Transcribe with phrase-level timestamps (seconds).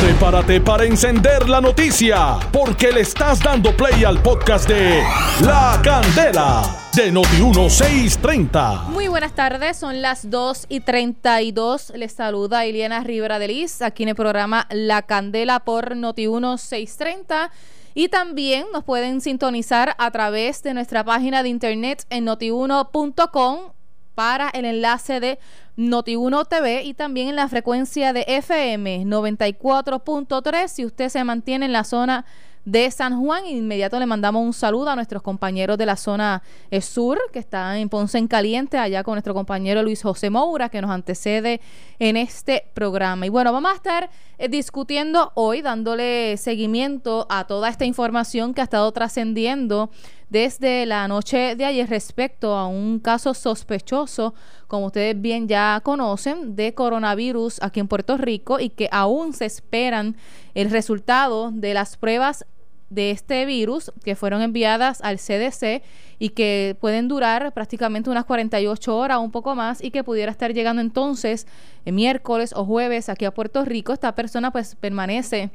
[0.00, 5.02] Prepárate para encender la noticia, porque le estás dando play al podcast de
[5.44, 6.62] La Candela
[6.96, 8.84] de Noti1630.
[8.86, 11.92] Muy buenas tardes, son las 2 y 32.
[11.96, 17.50] Les saluda Iliana Rivera de Liz, aquí en el programa La Candela por Noti1630.
[17.92, 23.79] Y también nos pueden sintonizar a través de nuestra página de internet en notiuno.com
[24.14, 25.38] para el enlace de
[25.76, 31.72] Noti1 TV y también en la frecuencia de FM 94.3 si usted se mantiene en
[31.72, 32.24] la zona
[32.64, 33.46] de San Juan.
[33.46, 37.76] Inmediato le mandamos un saludo a nuestros compañeros de la zona eh, sur, que están
[37.76, 41.60] en Ponce en Caliente, allá con nuestro compañero Luis José Moura, que nos antecede
[41.98, 43.26] en este programa.
[43.26, 48.60] Y bueno, vamos a estar eh, discutiendo hoy, dándole seguimiento a toda esta información que
[48.60, 49.90] ha estado trascendiendo
[50.30, 54.34] desde la noche de ayer respecto a un caso sospechoso,
[54.70, 59.44] como ustedes bien ya conocen, de coronavirus aquí en Puerto Rico y que aún se
[59.44, 60.16] esperan
[60.54, 62.46] el resultado de las pruebas
[62.88, 65.82] de este virus que fueron enviadas al CDC
[66.20, 70.30] y que pueden durar prácticamente unas 48 horas o un poco más y que pudiera
[70.30, 71.48] estar llegando entonces
[71.84, 73.92] el miércoles o jueves aquí a Puerto Rico.
[73.92, 75.50] Esta persona pues permanece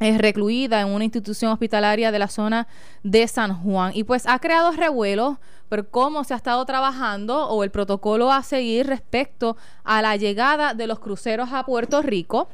[0.00, 2.66] es recluida en una institución hospitalaria de la zona
[3.02, 3.92] de San Juan.
[3.94, 8.42] Y pues ha creado revuelo por cómo se ha estado trabajando o el protocolo a
[8.42, 12.48] seguir respecto a la llegada de los cruceros a Puerto Rico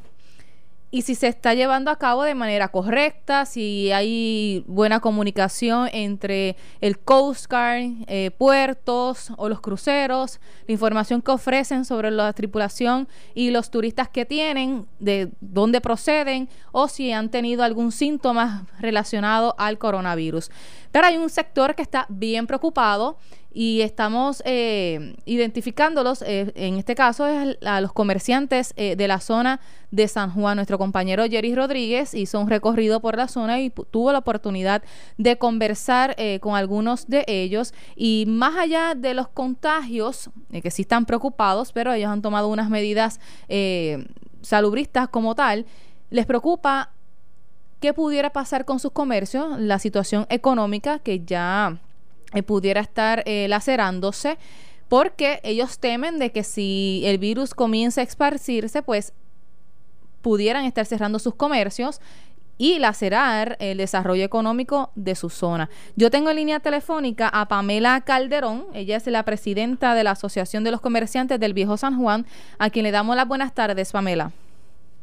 [0.91, 6.57] y si se está llevando a cabo de manera correcta, si hay buena comunicación entre
[6.81, 13.09] el Coast Guard, eh, puertos o los cruceros, la información que ofrecen sobre la tripulación
[13.35, 19.57] y los turistas que tienen, de dónde proceden o si han tenido algún síntoma relacionado
[19.59, 20.51] al coronavirus.
[20.93, 23.19] Pero hay un sector que está bien preocupado
[23.59, 29.19] y estamos eh, identificándolos, eh, en este caso es a los comerciantes eh, de la
[29.19, 30.57] zona de San Juan.
[30.57, 34.83] Nuestro compañero Jerry Rodríguez hizo un recorrido por la zona y tuvo la oportunidad
[35.17, 40.29] de conversar con algunos de ellos y más allá de los contagios,
[40.63, 43.21] que sí están preocupados, pero ellos han tomado unas medidas
[44.43, 45.65] salubristas como tal,
[46.11, 46.91] les preocupa
[47.81, 51.79] qué pudiera pasar con sus comercios, la situación económica que ya
[52.35, 54.39] eh, pudiera estar eh, lacerándose
[54.89, 59.13] porque ellos temen de que si el virus comienza a esparcirse, pues
[60.23, 62.01] pudieran estar cerrando sus comercios
[62.59, 65.69] y lacerar el desarrollo económico de su zona.
[65.95, 70.65] Yo tengo en línea telefónica a Pamela Calderón, ella es la presidenta de la Asociación
[70.65, 72.27] de los Comerciantes del Viejo San Juan,
[72.59, 74.33] a quien le damos las buenas tardes, Pamela.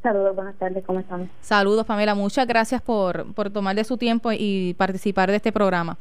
[0.02, 1.30] Saludos, buenas tardes, ¿cómo están?
[1.42, 5.98] Saludos, Pamela, muchas gracias por, por tomar de su tiempo y participar de este programa.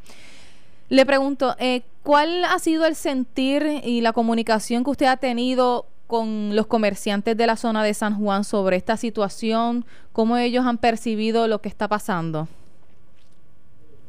[0.93, 5.87] Le pregunto, eh, ¿cuál ha sido el sentir y la comunicación que usted ha tenido
[6.07, 9.87] con los comerciantes de la zona de San Juan sobre esta situación?
[10.13, 12.47] ¿Cómo ellos han percibido lo que está pasando?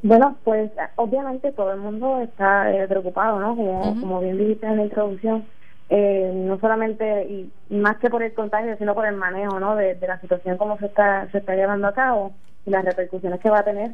[0.01, 3.55] Bueno, pues obviamente todo el mundo está eh, preocupado, ¿no?
[3.55, 5.45] Como, como bien dijiste en la introducción,
[5.87, 9.77] eh, no solamente y más que por el contagio, sino por el manejo, ¿no?
[9.77, 12.33] De, de la situación como se está se está llevando a cabo
[12.65, 13.91] y las repercusiones que va a tener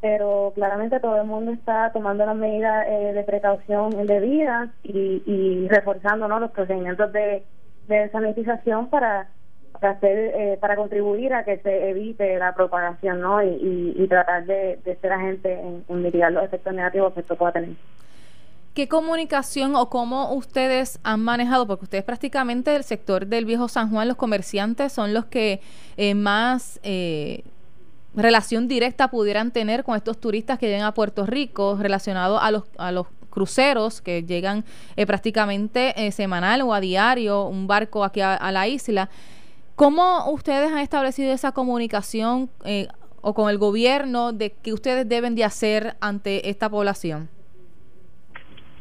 [0.00, 5.68] pero claramente todo el mundo está tomando las medidas eh, de precaución debidas y, y
[5.68, 6.38] reforzando ¿no?
[6.38, 7.44] los procedimientos de,
[7.88, 9.28] de sanitización para
[9.72, 14.46] para hacer eh, para contribuir a que se evite la propagación no y, y, tratar
[14.46, 17.70] de, de, ser agente en, mitigar los efectos negativos que esto pueda tener
[18.74, 21.66] ¿Qué comunicación o cómo ustedes han manejado?
[21.66, 25.60] Porque ustedes prácticamente el sector del viejo San Juan, los comerciantes son los que
[25.96, 27.42] eh, más eh,
[28.14, 32.64] relación directa pudieran tener con estos turistas que llegan a Puerto Rico relacionado a los,
[32.78, 33.06] a los
[33.38, 34.64] cruceros que llegan
[34.96, 39.08] eh, prácticamente eh, semanal o a diario, un barco aquí a, la isla.
[39.76, 42.88] ¿Cómo ustedes han establecido esa comunicación eh,
[43.20, 47.28] o con el gobierno de que ustedes deben de hacer ante esta población?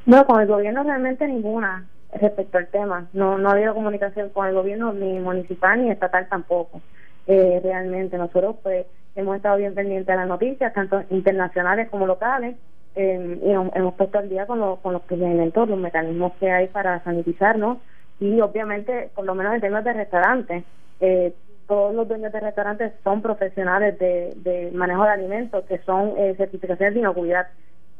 [0.08, 3.08] No, con el gobierno realmente ninguna respecto al tema.
[3.14, 6.82] No, no ha habido comunicación con el gobierno ni municipal ni estatal tampoco.
[7.28, 12.56] realmente nosotros pues hemos estado bien pendientes de las noticias, tanto internacionales como locales,
[12.96, 16.68] eh, y hemos puesto al día con, los con los procedimientos, los mecanismos que hay
[16.68, 17.80] para sanitizarnos
[18.20, 20.64] y obviamente, por lo menos en temas de restaurantes,
[21.00, 21.34] eh,
[21.68, 26.34] todos los dueños de restaurantes son profesionales de, de manejo de alimentos, que son eh,
[26.38, 27.48] certificaciones de inocuidad.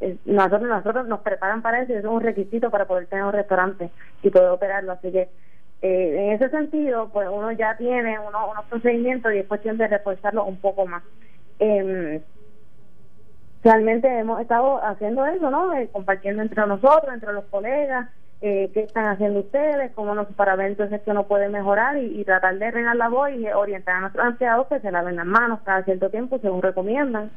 [0.00, 3.24] Eh, nosotros, nosotros nos preparan para eso y eso es un requisito para poder tener
[3.24, 3.90] un restaurante
[4.22, 4.92] y poder operarlo.
[4.92, 5.28] Así que
[5.82, 9.88] eh, en ese sentido, pues uno ya tiene uno, unos procedimientos y es cuestión de
[9.88, 11.02] reforzarlo un poco más.
[11.60, 12.20] Eh,
[13.62, 15.74] realmente hemos estado haciendo eso, ¿no?
[15.74, 18.08] Eh, compartiendo entre nosotros, entre los colegas,
[18.40, 22.24] eh, qué están haciendo ustedes, cómo nos para ver entonces que uno puede mejorar y,
[22.24, 25.60] tratar de regar la voz y orientar a nuestros empleados que se laven las manos
[25.64, 27.30] cada cierto tiempo según recomiendan,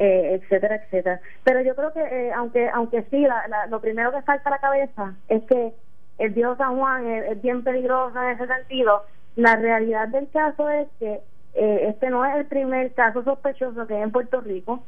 [0.00, 1.20] eh, etcétera, etcétera.
[1.44, 3.24] Pero yo creo que aunque aunque sí,
[3.68, 5.72] lo primero que salta a la cabeza es que
[6.18, 9.04] el Dios San Juan es, bien peligroso en ese sentido.
[9.36, 11.20] La realidad del caso es que
[11.54, 14.82] este no es el primer caso sospechoso que hay en Puerto Rico.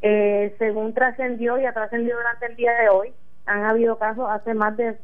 [0.00, 3.12] según trascendió y ha trascendido durante el día de hoy,
[3.46, 4.96] han habido casos hace más de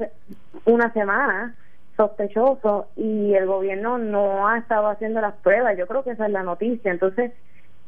[0.64, 1.54] una semana
[1.96, 5.76] sospechosos y el gobierno no ha estado haciendo las pruebas.
[5.76, 6.90] Yo creo que esa es la noticia.
[6.90, 7.32] Entonces,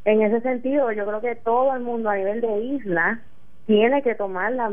[0.05, 3.21] en ese sentido, yo creo que todo el mundo a nivel de isla
[3.69, 4.73] tiene que tomar las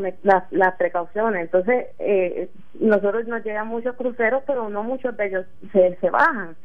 [0.51, 1.41] las precauciones.
[1.41, 2.49] Entonces, eh,
[2.79, 6.55] nosotros nos llegan muchos cruceros, pero no muchos de ellos se, se bajan.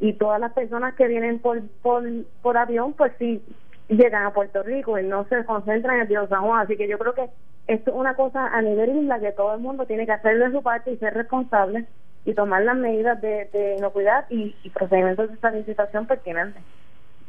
[0.00, 2.02] Y todas las personas que vienen por, por,
[2.42, 3.40] por avión, pues sí,
[3.88, 6.62] llegan a Puerto Rico y no se concentran en el Dios San Juan.
[6.62, 7.30] Así que yo creo que
[7.68, 10.50] esto es una cosa a nivel isla que todo el mundo tiene que hacer de
[10.50, 11.86] su parte y ser responsable
[12.24, 16.64] y tomar las medidas de, de inocuidad y, y procedimientos de estabilización pertinentes.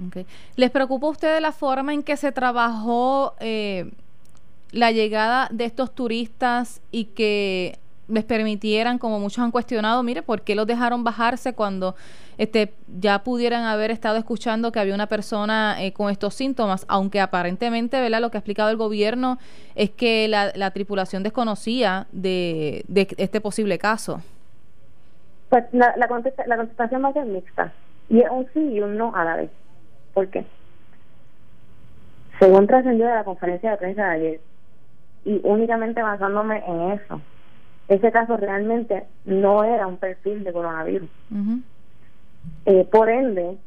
[0.07, 0.25] Okay.
[0.56, 3.92] ¿Les preocupa a usted la forma en que se trabajó eh,
[4.71, 10.41] la llegada de estos turistas y que les permitieran, como muchos han cuestionado, mire, ¿por
[10.41, 11.95] qué los dejaron bajarse cuando
[12.37, 16.85] este, ya pudieran haber estado escuchando que había una persona eh, con estos síntomas?
[16.87, 18.21] Aunque aparentemente, ¿verdad?
[18.21, 19.39] Lo que ha explicado el gobierno
[19.75, 22.85] es que la, tripulación desconocía de,
[23.17, 24.21] este posible caso.
[25.49, 26.07] Pues la, la,
[26.47, 27.73] la contestación va a ser mixta.
[28.09, 29.49] Y es un sí y un no a la vez.
[30.13, 30.45] ¿Por qué?
[32.39, 34.39] Según trascendió de la conferencia de prensa de ayer,
[35.27, 37.21] y únicamente basándome en eso,
[37.89, 41.09] ese caso realmente no era un perfil de coronavirus.
[42.65, 43.57] eh, por ende,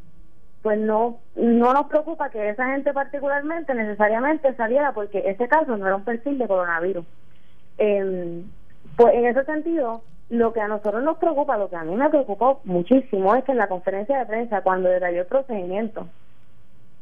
[0.62, 5.86] pues no no nos preocupa que esa gente particularmente necesariamente saliera porque ese caso no
[5.86, 7.04] era un perfil de coronavirus.
[7.76, 8.42] Eh,
[8.96, 12.08] pues en ese sentido, lo que a nosotros nos preocupa, lo que a mí me
[12.08, 16.06] preocupó muchísimo es que en la conferencia de prensa, cuando detalló el procedimiento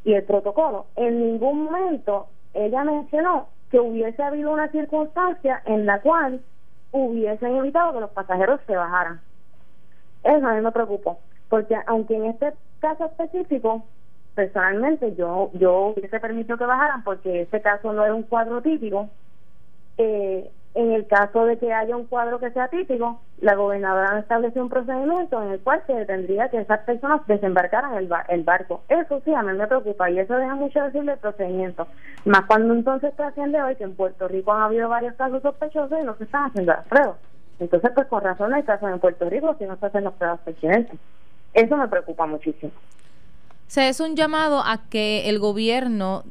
[0.03, 6.01] y el protocolo, en ningún momento ella mencionó que hubiese habido una circunstancia en la
[6.01, 6.41] cual
[6.91, 9.21] hubiesen evitado que los pasajeros se bajaran.
[10.23, 11.19] Eso a mí me preocupó,
[11.49, 13.85] porque aunque en este caso específico,
[14.35, 19.09] personalmente yo yo hubiese permitido que bajaran porque ese caso no era un cuadro típico,
[19.97, 24.61] eh, en el caso de que haya un cuadro que sea típico, la gobernadora estableció
[24.61, 28.83] un procedimiento en el cual se tendría que esas personas desembarcaran el, el barco.
[28.87, 31.87] Eso sí, a mí me preocupa y eso deja mucho decir del procedimiento.
[32.25, 36.05] Más cuando entonces trasciende hoy que en Puerto Rico han habido varios casos sospechosos y
[36.05, 37.17] no se están haciendo las pruebas.
[37.59, 40.39] Entonces, pues con razón hay casos en Puerto Rico si no se hacen las pruebas
[40.41, 40.99] pertinentes.
[41.53, 42.71] Eso me preocupa muchísimo.
[43.67, 46.23] Se es un llamado a que el gobierno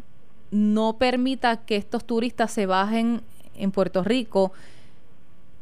[0.50, 3.22] no permita que estos turistas se bajen
[3.58, 4.52] en Puerto Rico,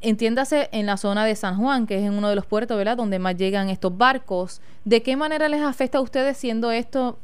[0.01, 2.97] entiéndase en la zona de San Juan, que es en uno de los puertos, ¿verdad?,
[2.97, 4.61] donde más llegan estos barcos.
[4.85, 7.19] ¿De qué manera les afecta a ustedes siendo esto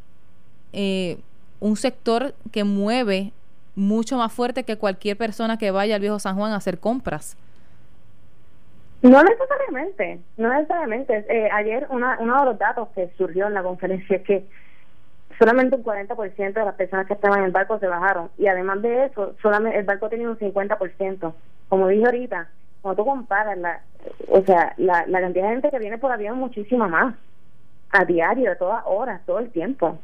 [0.72, 1.18] eh,
[1.60, 3.32] un sector que mueve
[3.74, 7.36] mucho más fuerte que cualquier persona que vaya al viejo San Juan a hacer compras?
[9.02, 11.24] No necesariamente, no necesariamente.
[11.28, 14.46] Eh, ayer una, uno de los datos que surgió en la conferencia es que
[15.38, 18.30] solamente un 40% de las personas que estaban en el barco se bajaron.
[18.38, 21.34] Y además de eso, solamente el barco tenía un 50%.
[21.68, 22.48] Como dije ahorita,
[22.80, 23.80] cuando tú comparas, la,
[24.28, 27.14] o sea, la, cantidad de gente que viene por avión muchísima más.
[27.90, 29.98] A diario, de todas horas, todo el tiempo.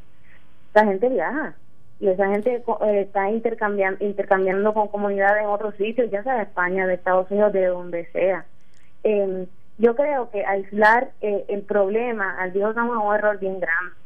[0.74, 1.54] La gente viaja.
[2.00, 6.42] Y esa gente eh, está intercambiando, intercambiando con comunidades en otros sitios, ya sea de
[6.42, 8.44] España, de Estados Unidos, de donde sea.
[9.04, 9.46] Eh,
[9.78, 13.97] yo creo que aislar eh, el problema al Dios es un error bien grande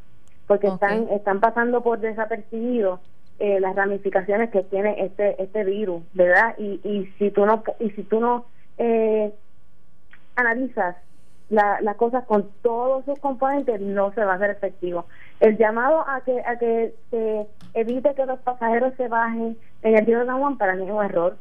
[0.53, 2.99] porque están están pasando por desapercibido
[3.39, 6.53] eh, las ramificaciones que tiene este este virus, ¿verdad?
[6.59, 8.45] Y, y si tú no y si tú no
[8.77, 9.33] eh,
[10.35, 10.95] analizas
[11.49, 15.07] las cosas con todos sus componentes no se va a hacer efectivo.
[15.39, 20.05] El llamado a que a que se evite que los pasajeros se bajen en el
[20.05, 21.35] río de San Juan para mí es un error,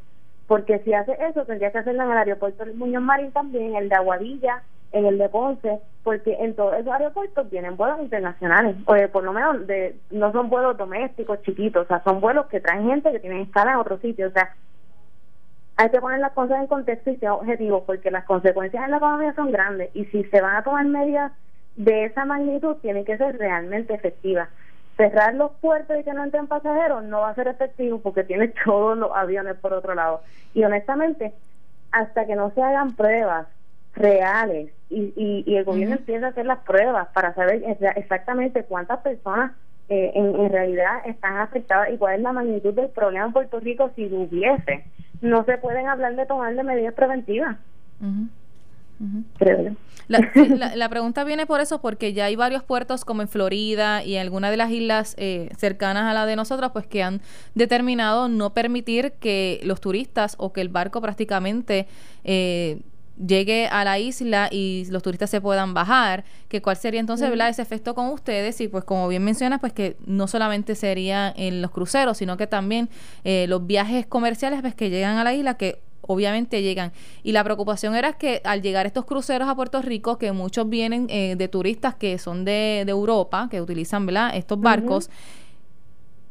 [0.46, 3.90] porque si hace eso tendría que hacerlo en el aeropuerto de Muñoz Marín también, el
[3.90, 8.94] de Aguadilla, en el de Ponce, porque en todos esos aeropuertos vienen vuelos internacionales, o
[9.10, 12.88] por lo menos de, no son vuelos domésticos chiquitos, o sea, son vuelos que traen
[12.88, 14.54] gente que tienen escala en otros sitios, o sea,
[15.76, 18.98] hay que poner las cosas en contexto y ser objetivos, porque las consecuencias en la
[18.98, 21.32] economía son grandes, y si se van a tomar medidas
[21.76, 24.48] de esa magnitud, tienen que ser realmente efectivas.
[24.96, 28.48] Cerrar los puertos y que no entren pasajeros no va a ser efectivo porque tiene
[28.64, 30.20] todos los aviones por otro lado.
[30.52, 31.32] Y honestamente,
[31.92, 33.46] hasta que no se hagan pruebas
[33.94, 34.72] reales.
[34.90, 37.62] Y, y, el gobierno empieza a hacer las pruebas para saber
[37.96, 39.52] exactamente cuántas personas
[39.88, 43.58] eh, en, en, realidad están afectadas y cuál es la magnitud del problema en Puerto
[43.60, 44.84] Rico si hubiese.
[45.22, 47.56] No se pueden hablar de tomar de medidas preventivas.
[50.08, 54.20] La, pregunta viene por eso, porque ya hay varios puertos como en Florida y en
[54.20, 57.20] algunas de las islas eh, cercanas a la de nosotros, pues que han
[57.54, 61.86] determinado no permitir que los turistas o que el barco prácticamente
[62.24, 62.80] eh,
[63.16, 67.62] llegue a la isla y los turistas se puedan bajar, que cuál sería entonces ese
[67.62, 71.70] efecto con ustedes y pues como bien mencionas, pues que no solamente sería en los
[71.70, 72.88] cruceros, sino que también
[73.24, 76.92] eh, los viajes comerciales pues que llegan a la isla, que obviamente llegan.
[77.22, 81.06] Y la preocupación era que al llegar estos cruceros a Puerto Rico, que muchos vienen
[81.08, 84.32] eh, de turistas que son de, Europa, que utilizan ¿verdad?
[84.34, 85.10] estos barcos,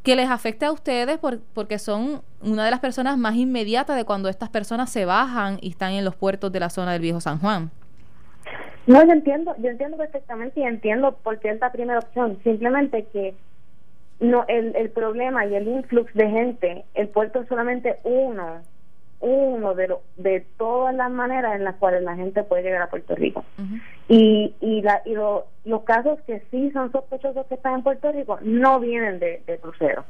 [0.03, 1.20] que les afecte a ustedes
[1.53, 5.70] porque son una de las personas más inmediatas de cuando estas personas se bajan y
[5.70, 7.70] están en los puertos de la zona del Viejo San Juan.
[8.88, 12.39] No, yo entiendo, yo entiendo perfectamente y entiendo por qué es la primera opción.
[12.43, 13.36] Simplemente que
[14.20, 18.62] no el, el problema y el influx de gente, el puerto es solamente uno
[19.22, 22.90] uno de, lo, de todas las maneras en las cuales la gente puede llegar a
[22.90, 23.46] Puerto Rico.
[24.08, 28.40] Y, y, la, y los casos que sí son sospechosos que están en Puerto Rico
[28.42, 30.04] no vienen de, de crucero.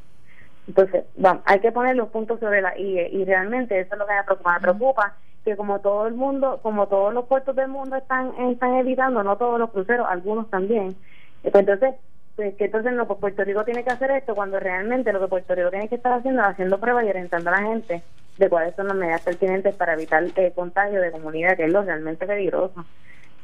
[0.68, 4.08] Entonces, vamos, hay que poner los puntos sobre la I y realmente eso es lo
[4.08, 4.54] que me preocupa.
[4.54, 8.76] Me preocupa que como todo el mundo, como todos los puertos del mundo están, están
[8.76, 10.96] evitando, no todos los cruceros, algunos también.
[11.42, 11.96] Pues entonces,
[12.36, 15.28] pues que entonces no, pues Puerto Rico tiene que hacer esto cuando realmente lo que
[15.28, 18.04] Puerto Rico tiene que estar haciendo es haciendo pruebas y orientando a la gente
[18.42, 21.84] de cuáles son las medidas pertinentes para evitar el contagio de comunidad, que es lo
[21.84, 22.84] realmente peligroso.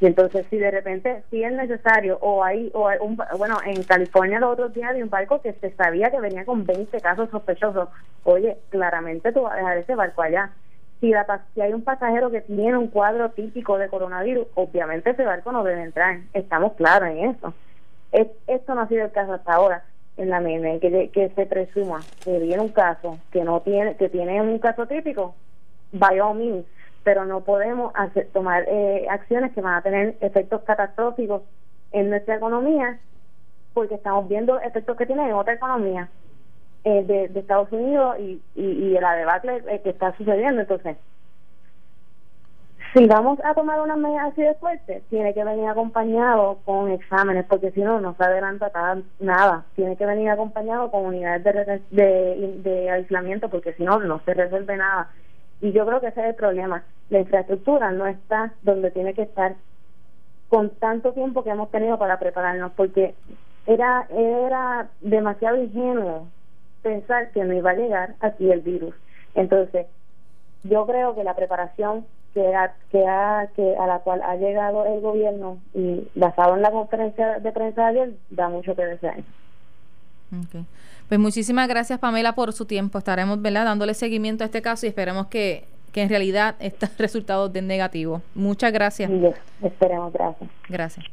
[0.01, 4.39] Y entonces, si de repente, si es necesario, o hay, o un, bueno, en California
[4.39, 7.89] los otros días había un barco que se sabía que venía con 20 casos sospechosos.
[8.23, 10.51] Oye, claramente tú vas a dejar ese barco allá.
[10.99, 15.25] Si, la, si hay un pasajero que tiene un cuadro típico de coronavirus, obviamente ese
[15.25, 16.21] barco no debe entrar.
[16.33, 17.53] Estamos claros en eso.
[18.11, 19.83] esto no ha sido el caso hasta ahora
[20.17, 24.09] en la MENE que, que se presuma que viene un caso que no tiene que
[24.09, 25.35] tiene un caso típico
[25.91, 26.65] by all means
[27.03, 27.93] pero no podemos
[28.33, 31.41] tomar eh, acciones que van a tener efectos catastróficos
[31.91, 32.99] en nuestra economía
[33.73, 36.09] porque estamos viendo efectos que tiene en otra economía
[36.83, 40.61] eh, de, Estados Unidos y, y, y la debacle eh, que está sucediendo.
[40.61, 40.97] Entonces
[42.93, 47.45] si vamos a tomar una medida así de fuerte, tiene que venir acompañado con exámenes,
[47.45, 48.71] porque si no, no se adelanta
[49.19, 49.65] nada.
[49.75, 51.43] Tiene que venir acompañado con unidades
[51.91, 55.09] de, de, aislamiento, porque si no, no se resuelve nada.
[55.61, 56.83] Y yo creo que ese es el problema.
[57.09, 59.55] La infraestructura no está donde tiene que estar
[60.49, 63.15] con tanto tiempo que hemos tenido para prepararnos, porque
[63.65, 66.27] era, era demasiado ingenuo
[66.83, 68.95] pensar que no iba a llegar aquí el virus.
[69.35, 69.87] Entonces,
[70.63, 74.85] yo creo que la preparación que a, que, a, que a la cual ha llegado
[74.85, 79.17] el gobierno y basado en la conferencia de prensa de ayer da mucho que desear.
[80.45, 80.65] Okay.
[81.07, 82.97] Pues muchísimas gracias Pamela por su tiempo.
[82.97, 83.65] Estaremos ¿verdad?
[83.65, 88.21] dándole seguimiento a este caso y esperemos que, que en realidad estos resultados den negativo.
[88.35, 89.09] Muchas gracias.
[89.61, 90.49] esperemos, gracias.
[90.69, 91.05] Gracias.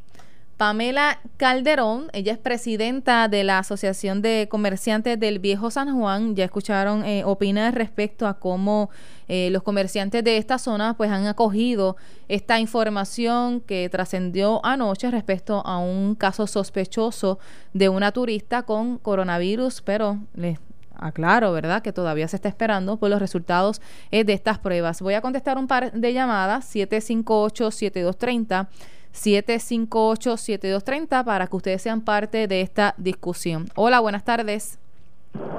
[0.57, 6.37] Pamela Calderón, ella es presidenta de la Asociación de Comerciantes del Viejo San Juan.
[6.37, 8.89] Ya escucharon, eh, opina respecto a cómo
[9.27, 11.97] eh, los comerciantes de esta zona pues han acogido
[12.29, 17.41] esta información que trascendió anoche respecto a un caso sospechoso
[17.73, 20.59] de una turista con coronavirus, pero les
[20.97, 21.83] aclaro, ¿verdad?
[21.83, 23.83] Que todavía se está esperando por los resultados
[24.13, 25.03] eh, de estas pruebas.
[25.03, 28.69] Voy a contestar un par de llamadas, 758-7230.
[29.15, 33.69] 758-7230 para que ustedes sean parte de esta discusión.
[33.75, 34.79] Hola, buenas tardes.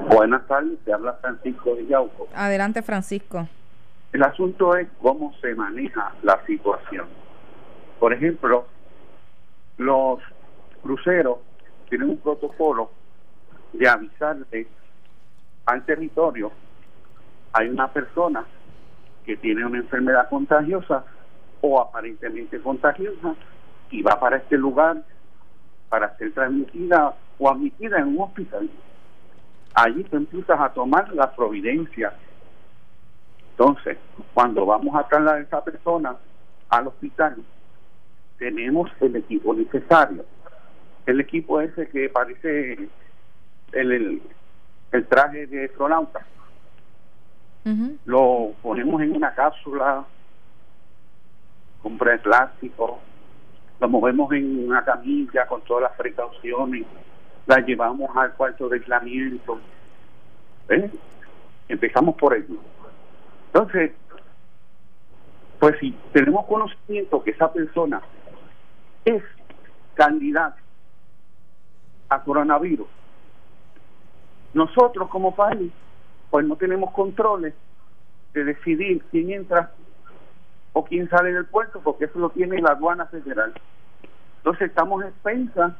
[0.08, 2.28] Buenas tardes, te habla Francisco Villauco.
[2.34, 3.48] Adelante, Francisco.
[4.12, 7.06] El asunto es cómo se maneja la situación.
[7.98, 8.66] Por ejemplo,
[9.78, 10.20] los
[10.82, 11.38] cruceros
[11.88, 12.90] tienen un protocolo
[13.72, 14.68] de avisarte
[15.66, 16.52] al territorio
[17.56, 18.44] hay una persona
[19.24, 21.04] que tiene una enfermedad contagiosa
[21.60, 23.34] o aparentemente contagiosa
[23.90, 25.02] y va para este lugar
[25.88, 28.68] para ser transmitida o admitida en un hospital.
[29.74, 32.12] Allí te empiezas a tomar la providencia.
[33.50, 33.98] Entonces,
[34.34, 36.16] cuando vamos a trasladar a esa persona
[36.68, 37.36] al hospital,
[38.38, 40.24] tenemos el equipo necesario.
[41.06, 42.88] El equipo ese que parece
[43.72, 44.22] el,
[44.92, 46.26] el, traje de astronauta.
[48.04, 50.04] Lo ponemos en una cápsula
[51.86, 52.98] compra de plástico,
[53.78, 56.84] lo movemos en una camilla con todas las precauciones,
[57.46, 59.60] la llevamos al cuarto de aislamiento.
[61.68, 62.56] Empezamos por ello.
[63.52, 63.92] Entonces,
[65.60, 68.02] pues si tenemos conocimiento que esa persona
[69.04, 69.22] es
[69.94, 70.58] candidata
[72.08, 72.88] a coronavirus,
[74.54, 75.70] nosotros como país,
[76.30, 77.54] pues no tenemos controles
[78.34, 79.70] de decidir quién entra
[80.78, 83.54] o quién sale del puerto, porque eso lo tiene la aduana federal.
[84.36, 85.72] Entonces estamos expensas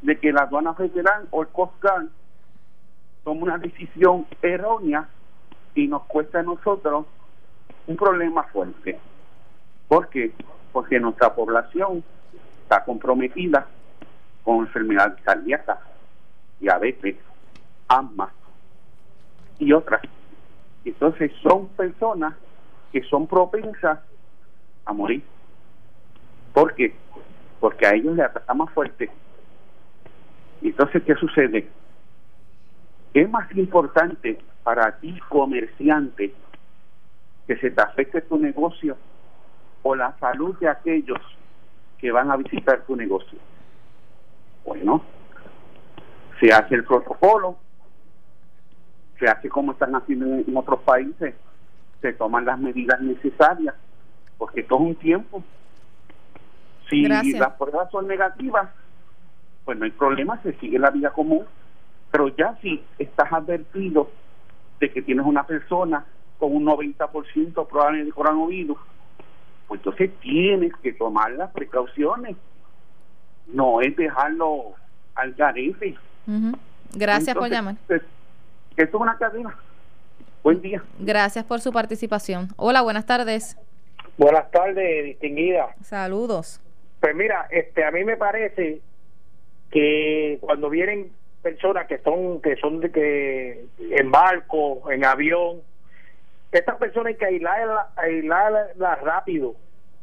[0.00, 2.08] de que la aduana federal o el Coast Guard
[3.24, 5.06] tome una decisión errónea
[5.74, 7.04] y nos cuesta a nosotros
[7.86, 8.98] un problema fuerte.
[9.86, 10.32] ¿Por qué?
[10.72, 12.02] Porque nuestra población
[12.62, 13.66] está comprometida
[14.44, 15.80] con enfermedades cardíacas,
[16.58, 17.16] diabetes,
[17.86, 18.32] asma
[19.58, 20.00] y otras.
[20.86, 22.32] Entonces son personas
[22.92, 24.00] que son propensas
[24.84, 25.22] a morir.
[26.52, 26.94] ¿Por qué?
[27.60, 29.10] Porque a ellos les ataca más fuerte.
[30.62, 31.68] Entonces, ¿qué sucede?
[33.12, 36.34] Es más importante para ti, comerciante,
[37.46, 38.96] que se te afecte tu negocio
[39.82, 41.20] o la salud de aquellos
[41.98, 43.38] que van a visitar tu negocio.
[44.64, 45.02] Bueno,
[46.40, 47.56] se hace el protocolo,
[49.18, 51.34] se hace como están haciendo en otros países,
[52.00, 53.74] se toman las medidas necesarias,
[54.38, 55.44] porque todo es un tiempo.
[56.88, 58.70] Si las pruebas son negativas,
[59.64, 61.44] pues no hay problema, se sigue la vida común.
[62.10, 64.10] Pero ya si estás advertido
[64.78, 66.04] de que tienes una persona
[66.38, 68.78] con un 90% probable de coronavirus,
[69.66, 72.36] pues entonces tienes que tomar las precauciones.
[73.48, 74.74] No es dejarlo
[75.14, 75.96] al garete.
[76.94, 77.76] Gracias por llamar.
[77.86, 78.02] Pues,
[78.76, 79.56] esto es una cadena.
[80.42, 80.82] Buen día.
[80.98, 82.48] Gracias por su participación.
[82.56, 83.56] Hola, buenas tardes.
[84.16, 85.74] Buenas tardes, distinguida.
[85.82, 86.60] Saludos.
[87.00, 88.80] Pues mira, este a mí me parece
[89.70, 91.10] que cuando vienen
[91.42, 95.60] personas que son que son de que en barco, en avión,
[96.50, 99.54] estas personas hay que aislarlas aislarla rápido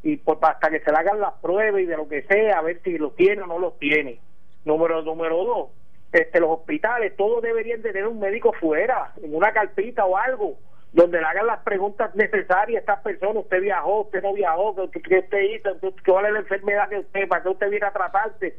[0.02, 2.62] y por, hasta que se le hagan las pruebas y de lo que sea, a
[2.62, 4.20] ver si lo tiene o no lo tiene.
[4.64, 5.68] Número número dos,
[6.14, 10.56] este, los hospitales, todos deberían tener un médico fuera, en una carpita o algo,
[10.92, 13.42] donde le hagan las preguntas necesarias a estas personas.
[13.42, 15.70] Usted viajó, usted no viajó, qué usted hizo,
[16.06, 18.56] cuál es la enfermedad que usted, para qué usted viene a tratarse.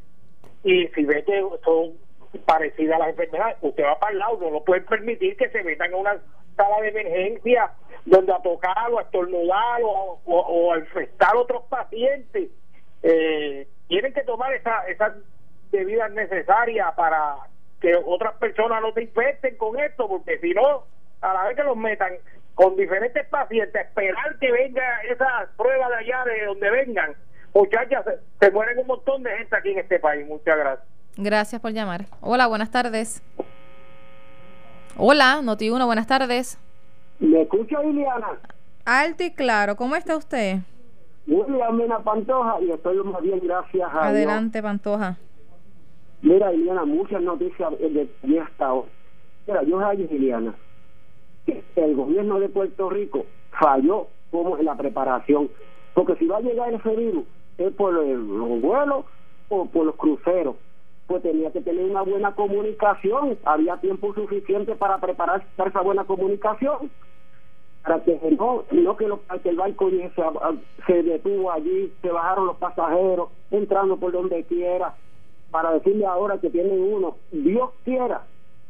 [0.66, 1.94] Y si ve que son
[2.46, 5.64] parecidas a las enfermedades, usted va para el lado, no lo puede permitir que se
[5.64, 6.18] metan en una
[6.58, 7.72] sala de emergencia
[8.06, 12.50] donde a tocar o a estornudar o, o, a infectar otros pacientes.
[13.02, 15.14] Eh, tienen que tomar esa, esas
[15.76, 17.36] medidas necesarias para
[17.82, 20.84] que otras personas no se infecten con esto, porque si no,
[21.22, 22.14] a la vez que los metan
[22.54, 27.14] con diferentes pacientes, esperar que venga esa prueba de allá, de donde vengan,
[27.54, 30.26] muchachas, se, se mueren un montón de gente aquí en este país.
[30.26, 30.88] Muchas gracias.
[31.18, 32.06] Gracias por llamar.
[32.22, 33.22] Hola, buenas tardes.
[34.98, 36.58] Hola, Noti uno buenas tardes.
[37.20, 38.40] ¿Me escucha, Liliana?
[38.86, 40.58] Alto y claro, ¿cómo está usted?
[41.26, 45.18] Muy bien, Pantoja, y estoy muy bien, gracias a Adelante, Pantoja.
[46.26, 48.74] Mira, Liliana, muchas noticias de, de hasta.
[49.46, 50.56] Mira, yo soy Liliana.
[51.76, 55.52] El gobierno de Puerto Rico falló como en la preparación.
[55.94, 57.26] Porque si va a llegar ese virus,
[57.60, 59.06] es por los vuelos
[59.50, 60.56] o por los cruceros
[61.06, 63.38] pues tenía que tener una buena comunicación.
[63.46, 66.90] Había tiempo suficiente para preparar esa buena comunicación.
[67.84, 70.12] Para que no, no que, lo, que el barco se,
[70.88, 74.96] se detuvo allí, se bajaron los pasajeros, entrando por donde quiera,
[75.52, 78.24] para decirle ahora que tienen uno, Dios quiera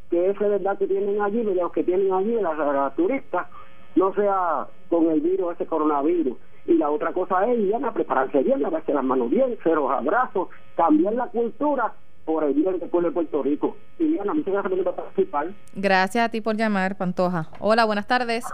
[0.10, 3.48] que ese verdad que tienen allí, los que tienen allí, las, turistas,
[3.96, 6.38] no sea con el virus, ese coronavirus.
[6.68, 9.92] Y la otra cosa es, ya a prepararse bien, lavarse las manos bien, hacer los
[9.92, 11.94] abrazos, cambiar la cultura
[12.26, 13.78] por el bien del pueblo de Puerto Rico.
[14.00, 15.48] Y Diana, muchas gracias por participar.
[15.76, 17.48] Gracias a ti por llamar, Pantoja.
[17.60, 18.46] Hola, buenas tardes.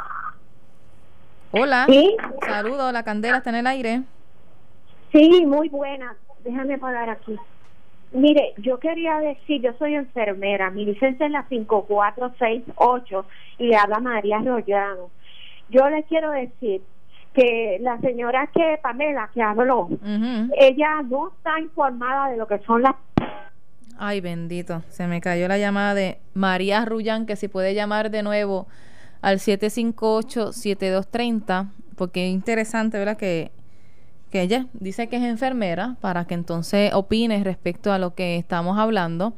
[1.51, 1.85] Hola.
[1.87, 2.15] Sí.
[2.45, 4.03] Saludos, la candela está en el aire.
[5.11, 6.15] Sí, muy buena.
[6.43, 7.37] Déjame parar aquí.
[8.13, 13.25] Mire, yo quería decir, yo soy enfermera, mi licencia es la 5468
[13.59, 15.09] y le habla María Rollano.
[15.69, 16.81] Yo le quiero decir
[17.33, 19.87] que la señora que Pamela que habló,
[20.57, 22.95] ella no está informada de lo que son las
[23.97, 24.83] Ay, bendito.
[24.89, 28.65] Se me cayó la llamada de María Rullán, que si puede llamar de nuevo
[29.21, 33.15] al 758-7230, porque es interesante, ¿verdad?
[33.15, 33.51] Que,
[34.31, 38.79] que ella dice que es enfermera, para que entonces opine respecto a lo que estamos
[38.79, 39.33] hablando.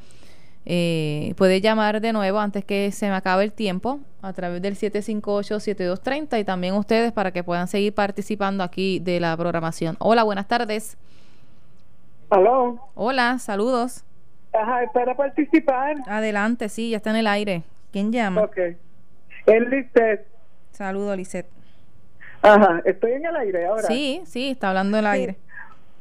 [0.65, 4.75] Eh, puede llamar de nuevo antes que se me acabe el tiempo a través del
[4.75, 9.97] 758-7230 y también ustedes para que puedan seguir participando aquí de la programación.
[9.99, 10.97] Hola, buenas tardes.
[12.29, 12.79] Aló.
[12.95, 14.05] Hola, saludos.
[14.53, 15.97] Ajá, para participar.
[16.07, 17.63] Adelante, sí, ya está en el aire.
[17.91, 18.43] ¿Quién llama?
[18.43, 18.57] Ok.
[19.45, 20.19] Es.
[20.71, 21.15] Saludo.
[22.43, 23.83] Ajá, estoy en el aire ahora.
[23.83, 25.37] Sí, sí, está hablando el aire.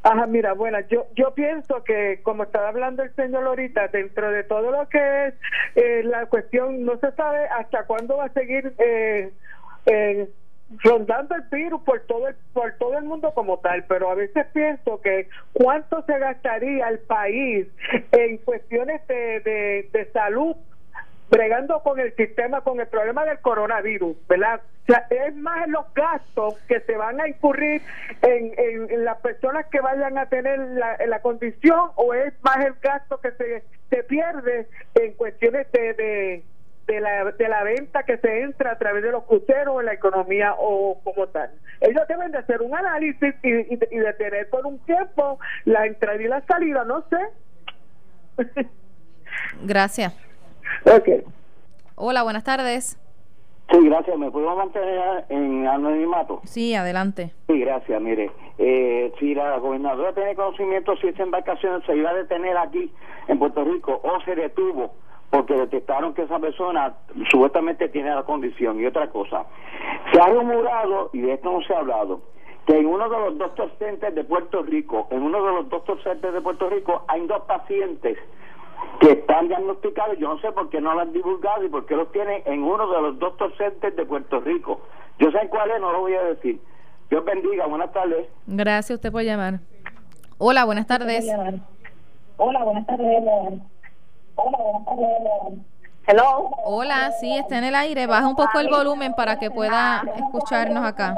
[0.02, 4.42] Ajá, mira, bueno, yo yo pienso que como estaba hablando el señor ahorita, dentro de
[4.42, 5.34] todo lo que es
[5.76, 9.30] eh, la cuestión, no se sabe hasta cuándo va a seguir eh,
[9.86, 10.28] eh,
[10.82, 14.44] rondando el virus por todo el, por todo el mundo como tal, pero a veces
[14.52, 17.68] pienso que cuánto se gastaría el país
[18.10, 20.56] en cuestiones de, de, de salud
[21.32, 24.60] bregando con el sistema, con el problema del coronavirus, ¿verdad?
[24.82, 27.80] O sea, es más los gastos que se van a incurrir
[28.20, 32.74] en, en, las personas que vayan a tener la, la, condición o es más el
[32.82, 36.44] gasto que se, se pierde en cuestiones de, de,
[36.86, 39.94] de, la, de la venta que se entra a través de los cruceros en la
[39.94, 41.50] economía o como tal.
[41.80, 45.86] Ellos deben de hacer un análisis y, y, y de tener por un tiempo la
[45.86, 48.66] entrada y la salida, no sé.
[49.62, 50.31] Gracias.
[50.84, 51.08] Ok.
[51.94, 52.98] Hola, buenas tardes.
[53.70, 54.18] Sí, gracias.
[54.18, 56.40] ¿Me puedo mantener en anonimato?
[56.44, 57.32] Sí, adelante.
[57.48, 58.00] Sí, gracias.
[58.00, 62.92] Mire, eh, si la gobernadora tiene conocimiento si esa embarcación se iba a detener aquí
[63.28, 64.92] en Puerto Rico o se detuvo
[65.32, 66.92] porque detectaron que esa persona
[67.30, 68.78] supuestamente tiene la condición.
[68.78, 69.46] Y otra cosa,
[70.12, 72.20] se ha rumorado, y de esto no se ha hablado,
[72.66, 76.02] que en uno de los doctor centers de Puerto Rico, en uno de los doctor
[76.02, 78.18] centers de Puerto Rico, hay dos pacientes
[79.00, 81.96] que están diagnosticados, yo no sé por qué no lo han divulgado y por qué
[81.96, 84.80] los tienen en uno de los doctor centers de Puerto Rico.
[85.18, 86.60] Yo sé cuál es, no lo voy a decir.
[87.10, 88.28] Dios bendiga, buenas tardes.
[88.46, 89.60] Gracias usted por llamar.
[90.38, 91.26] Hola, buenas tardes.
[92.36, 93.24] Hola, buenas tardes.
[94.34, 95.71] Hola, buenas tardes.
[96.04, 96.50] Hello.
[96.64, 98.06] Hola, sí, está en el aire.
[98.08, 101.14] Baja un poco el volumen para que pueda escucharnos acá.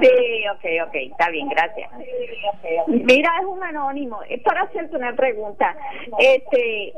[0.00, 1.90] Sí, ok, ok, está bien, gracias.
[2.86, 4.22] Mira, es un anónimo.
[4.28, 5.76] Es para hacerte una pregunta.
[6.18, 6.94] Este,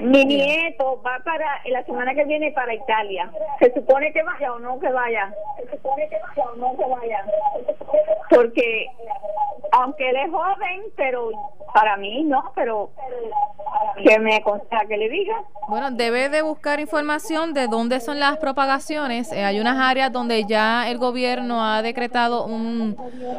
[0.00, 3.30] mi nieto va para la semana que viene para Italia.
[3.58, 5.34] ¿Se supone que vaya o no que vaya?
[5.56, 7.24] Se supone que vaya o no que vaya.
[8.28, 8.86] Porque
[9.72, 11.30] aunque él es joven, pero
[11.74, 12.90] para mí no, pero
[14.02, 15.42] que me aconseja que le diga.
[15.68, 19.32] Bueno, debe de buscar información de dónde son las propagaciones.
[19.32, 22.96] Eh, hay unas áreas donde ya el gobierno ha decretado un,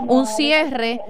[0.07, 1.01] un cierre.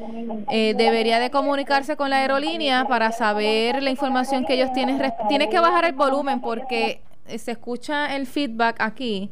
[0.49, 5.01] Eh, debería de comunicarse con la aerolínea para saber la información que ellos tienen.
[5.27, 9.29] Tiene que bajar el volumen porque eh, se escucha el feedback aquí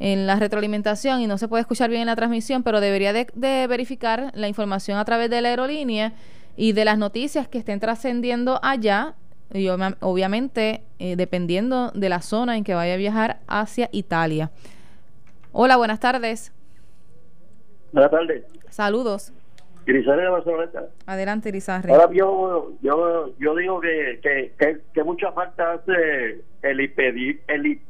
[0.00, 3.28] en la retroalimentación y no se puede escuchar bien en la transmisión, pero debería de,
[3.34, 6.14] de verificar la información a través de la aerolínea
[6.56, 9.14] y de las noticias que estén trascendiendo allá
[9.52, 14.50] y obviamente eh, dependiendo de la zona en que vaya a viajar hacia Italia.
[15.52, 16.52] Hola, buenas tardes.
[17.92, 18.44] Buenas tardes.
[18.68, 19.32] Saludos.
[19.86, 20.86] Irizarry de Barceloneta.
[21.06, 21.90] Adelante, Irizarry.
[21.90, 27.80] Ahora yo, yo, yo digo que, que, que, que mucha falta hace el, el,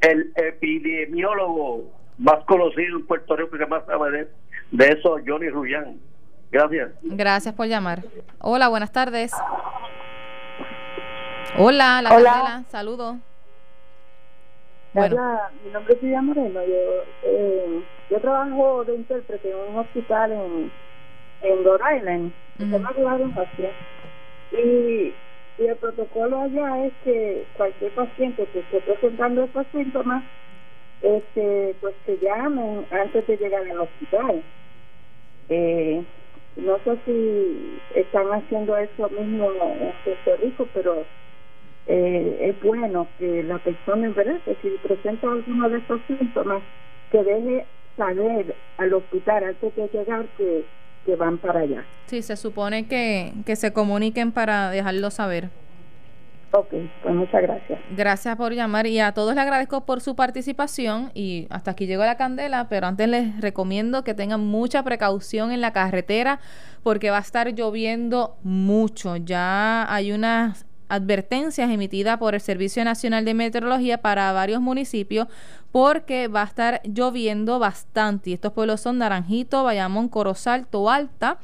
[0.00, 1.84] el epidemiólogo
[2.18, 4.28] más conocido en Puerto Rico que más sabe de,
[4.72, 5.98] de eso, Johnny Rullán.
[6.50, 6.90] Gracias.
[7.02, 8.02] Gracias por llamar.
[8.40, 9.32] Hola, buenas tardes.
[11.56, 12.30] Hola, la Hola.
[12.30, 13.16] Candela, saludos.
[14.94, 15.16] Bueno.
[15.16, 16.60] Hola, mi nombre es Silvia Moreno.
[16.64, 20.72] Yo, eh, yo trabajo de intérprete en un hospital en,
[21.42, 23.72] en Rhode Island, se llama Hospital.
[24.52, 25.14] Y,
[25.58, 30.22] y el protocolo allá es que cualquier paciente que esté presentando estos síntomas,
[31.02, 34.42] este, pues que llamen antes de llegar al hospital.
[35.48, 36.02] Eh,
[36.56, 41.04] no sé si están haciendo eso mismo en Puerto Rico, pero
[41.86, 46.62] eh, es bueno que la persona, en verdad, que si presenta alguno de estos síntomas,
[47.10, 47.64] que deje
[47.96, 50.64] saber al hospital antes de llegar que,
[51.08, 51.86] que van para allá.
[52.04, 55.48] Sí, se supone que, que se comuniquen para dejarlo saber.
[56.50, 56.68] Ok,
[57.02, 57.80] pues muchas gracias.
[57.96, 62.04] Gracias por llamar y a todos les agradezco por su participación y hasta aquí llegó
[62.04, 66.40] la candela, pero antes les recomiendo que tengan mucha precaución en la carretera
[66.82, 69.16] porque va a estar lloviendo mucho.
[69.16, 75.28] Ya hay unas advertencias emitidas por el Servicio Nacional de Meteorología para varios municipios
[75.72, 81.38] porque va a estar lloviendo bastante y estos pueblos son Naranjito, Bayamón, Corozal, Toalta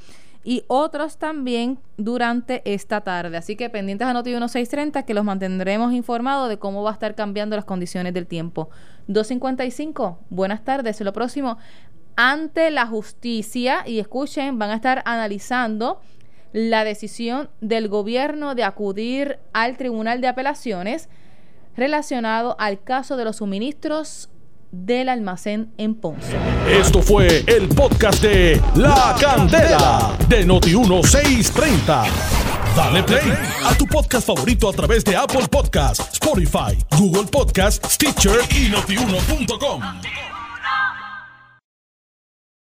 [0.45, 3.37] y otros también durante esta tarde.
[3.37, 7.15] Así que pendientes a Noti 1630 que los mantendremos informados de cómo va a estar
[7.15, 8.69] cambiando las condiciones del tiempo.
[9.09, 11.01] 255, buenas tardes.
[11.01, 11.59] Lo próximo,
[12.17, 16.01] ante la justicia, y escuchen, van a estar analizando
[16.53, 21.09] la decisión del gobierno de acudir al Tribunal de Apelaciones
[21.77, 24.29] relacionado al caso de los suministros
[24.71, 26.37] del almacén en Ponce.
[26.69, 32.07] Esto fue el podcast de La Candela de Noti1630.
[32.75, 33.33] Dale play
[33.65, 40.34] a tu podcast favorito a través de Apple Podcasts, Spotify, Google Podcasts, Stitcher y notiuno.com.